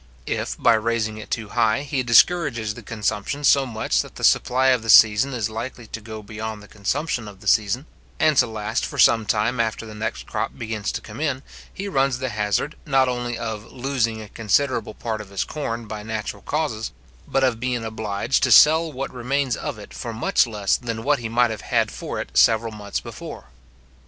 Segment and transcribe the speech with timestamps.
[0.25, 4.69] If, by raising it too high, he discourages the consumption so much that the supply
[4.69, 7.85] of the season is likely to go beyond the consumption of the season,
[8.19, 11.87] and to last for some time after the next crop begins to come in, he
[11.87, 16.41] runs the hazard, not only of losing a considerable part of his corn by natural
[16.41, 16.91] causes,
[17.27, 21.19] but of being obliged to sell what remains of it for much less than what
[21.19, 23.49] he might have had for it several months before.